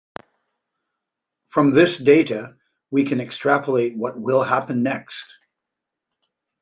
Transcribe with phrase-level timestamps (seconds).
[1.45, 2.55] From this data,
[2.89, 5.37] we can extrapolate what will happen next.